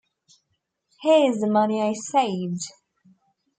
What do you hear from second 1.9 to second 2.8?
saved.